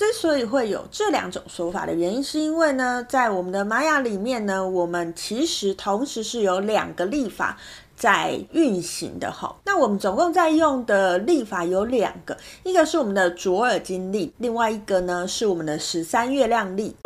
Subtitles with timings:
[0.00, 7.58] 之所以会有这两种说法的原因，是因为呢，在我们的玛雅里面呢，我们其实同时是有两个历法
[7.94, 9.54] 在运行的哈。
[9.66, 16.96] 那我们总共在用的历法有两个，一个是我们的卓尔金历，另外一个呢是我们的十三月亮历。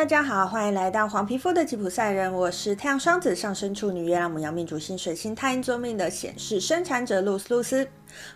[0.00, 7.86] 大家好，欢迎来到黄皮肤的吉普赛人，我是太阳双子上升处女月亮母羊命主星水星太阴坐命的显示生产者露丝露丝。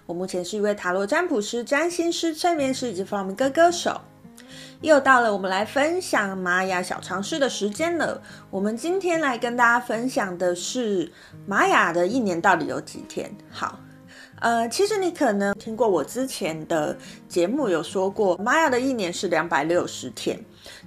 [0.05, 3.99] 我目前是一位塔罗占卜师、占星师、催眠师以及弗朗明哥歌手。
[4.83, 8.21] 又到了我们来分享玛雅小常识的时间了。
[8.51, 11.11] 我们今天来跟大家分享的是
[11.47, 13.35] 玛雅的一年到底有几天？
[13.51, 13.79] 好。
[14.41, 16.97] 呃，其实你可能听过我之前的
[17.29, 20.39] 节目有说过，玛雅的一年是两百六十天。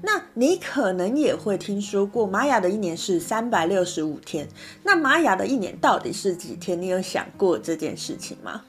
[0.02, 4.48] 那你可能也会听说过，玛雅的一年是三百六十五天。
[4.84, 6.80] 那玛雅的一年到底是几天？
[6.80, 8.62] 你有想过这件事情吗？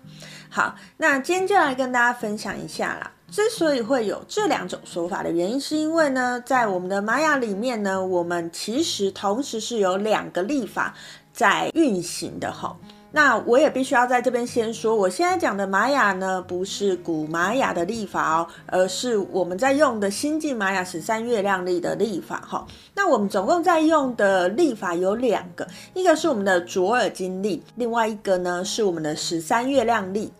[0.50, 3.12] 好，那今天就来跟大家分享一下啦。
[3.30, 10.94] 之所以会有这两种说法的原因，是因为呢，在我们的玛雅里面呢，我们其实同时是有两个历法
[11.32, 12.74] 在运行的哈。
[13.10, 22.66] 那我也必须要在这边先说，我现在讲的玛雅呢，不是古玛雅的历法哦，而是我们在用的新晋玛雅十三月亮历的历法哈。
[22.94, 30.30] 那我们总共在用的历法有两个，一个是我们的卓尔金历，另外一个呢是我们的十三月亮历。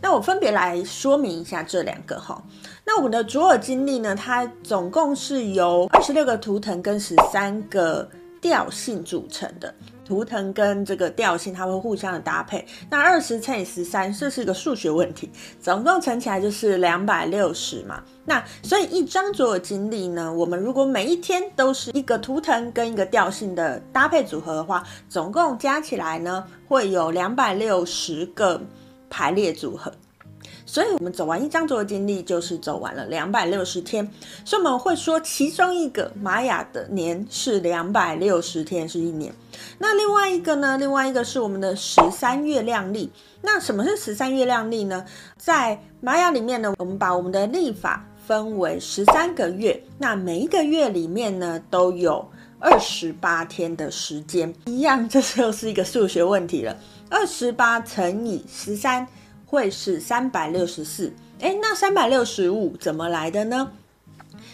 [0.00, 2.42] 那我分别来说明一下这两个哈。
[2.84, 8.08] 那我们的卓尔金历呢，它总共是由二十六个图腾跟十三个
[8.40, 9.74] 调性组成的。
[10.12, 12.62] 图腾跟这个调性，它会互相的搭配。
[12.90, 18.02] 那二十乘以十三，这是一个数学问题，总共乘起来就是两百六十嘛。
[18.26, 28.60] 那所以一张卓尔金历呢，我们如果每一天都是一个图腾跟一个调性的搭配组合的话，总共加起来呢，会有两百六十个
[29.08, 29.90] 排列组合。
[30.64, 34.08] 所以，我们走完一张桌的经历，就是走完了两百六十天。
[34.44, 39.32] 所以，我们会说，其中一个玛雅的年是两百六十天，是一年。
[39.78, 40.78] 那另外一个呢？
[40.78, 43.10] 另外一个是我们的十三月亮历。
[43.42, 45.04] 那什么是十三月亮历呢？
[45.36, 49.82] 在玛雅里面呢，我们把我们的历法分为十三个月。
[49.98, 52.24] 那每一个月里面呢，都有
[52.60, 54.54] 二十八天的时间。
[54.66, 56.76] 一样，这就是一个数学问题了。
[57.10, 59.06] 二十八乘以十三。
[59.52, 63.70] 会是三百六十四，诶，那三百六十五怎么来的呢？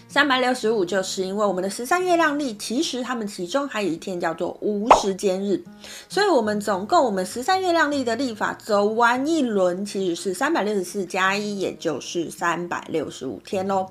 [0.09, 5.63] 三百六十五就是因为我们的十三月亮历，其实他们其中还有一天叫做无时间日，
[6.09, 13.87] 所以我们总共我们十三月亮历的历法走完一轮，其实是三百六十四加一，也就是三百六十五天喽。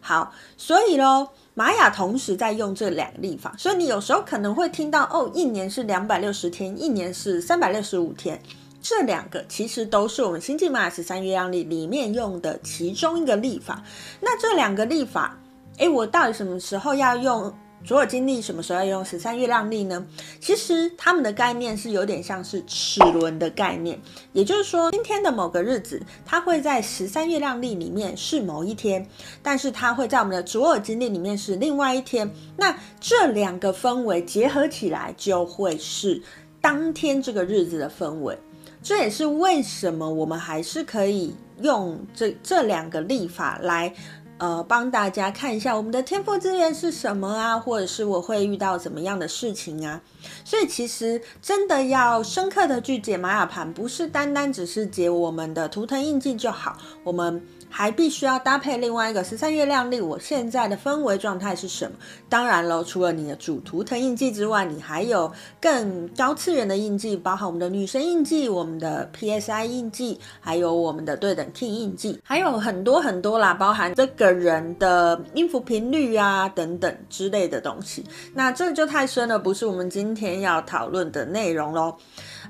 [0.00, 8.40] 好，所以喽，玛雅同时在用这两个历法，所以你有时候可能会听到哦，一年是两百六十天，一年是三百六十五天。
[8.88, 13.84] 这两个其实都是我们新纪玛雅十三月亮历里面用的其中一个历法。
[14.18, 15.38] 那这两个历法，
[15.76, 17.52] 诶，我到底什么时候要用
[17.84, 20.06] 卓尔金历，什么时候要用十三月亮历呢？
[20.40, 24.00] 其实他们的概念是有点像是齿轮的概念，
[24.32, 29.06] 也就是说，今天的某个日子，它会在十三月亮历里面是某一天，
[29.42, 32.34] 但是它会在我们的卓尔金历里面是另外一天。
[32.56, 36.22] 那这两个氛围结合起来，就会是
[36.62, 38.34] 当天这个日子的氛围。
[38.82, 43.92] 这也是为什么我们还是可以用这这两个立法来，
[44.38, 50.00] 呃，帮大家看一下我们的天赋资源是什么啊，或者是我会遇到怎么样的事情啊。
[50.44, 57.42] 所以其实真的要深刻的去解玛雅盘，不是单单只是解我们的图腾印记就好，我们。
[57.70, 61.98] 还必须要搭配另外一个十三月亮历，我现在的氛围状态是什么？
[62.26, 78.04] 当然了，除了你的主图腾印记之外，你还有更高次元的印记，包含我们的女神印记、我们的 PSI 印记，还有我们的对等 Kin 印记，还有很多很多啦，包含这个人的音符频率啊等等之类的东西。
[78.34, 81.96] 那这就太深了，不是我们今天要讨论的内容喽。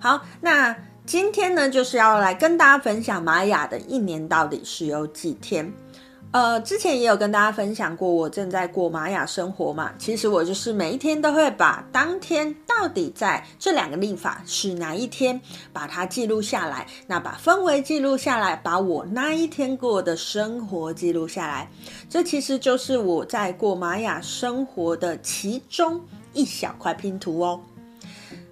[0.00, 0.76] 好，那。
[1.06, 5.72] 今天呢，就是要来跟大家分享玛雅的一年到底是有几天。
[6.30, 9.90] 呃，之前也有跟大家分享过，我正在过玛雅生活嘛。
[9.98, 15.40] 其实我就是每一天都会把当天到底在这两个历法是哪一天，
[15.72, 16.86] 把它记录下来。
[17.06, 21.66] 那把氛围记录下来，把我那一天过的生活记录下来。
[22.10, 25.98] 这其实就是我在过玛雅生活的其中
[26.34, 27.58] 一小块拼图哦。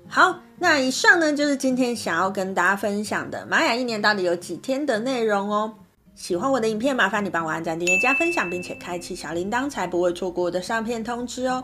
[0.09, 5.75] 好，那以上呢，就是今天想要跟大家分享的玛雅一年到底有几天的内容哦。
[6.17, 11.63] 喜欢我的影片，麻烦你帮我按赞、订阅、加分享，并且开启小铃铛，才不会错过我的上片通知哦。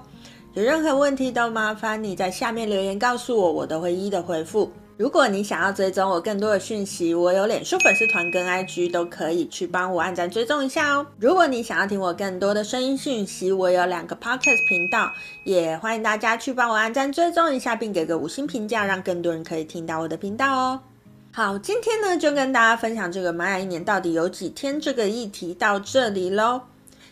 [0.53, 4.71] 有任何问题都麻烦你在下面留言告诉我，我都会一一的回复。
[4.99, 11.07] 如果你想要追踪我更多的讯息，我有脸书粉丝团跟 IG 都可以去帮我按赞追踪一下哦。
[11.19, 15.11] 如果你想要听我更多的声音讯息，我有两个 Podcast 频道，
[15.45, 20.81] 也欢迎大家去帮我按赞追踪一下，并给个五星评价，让更多人可以听到我的频道哦。
[21.34, 26.61] 好，今天呢就跟大家分享这个玛雅一年到底有几天这个议题到这里喽。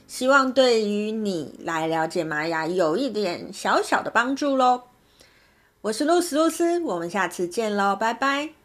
[0.06, 4.82] 希望对于你来了解玛雅有一点小小的帮助喽。
[5.81, 8.60] 我是露丝露丝，我们下次见喽，拜拜。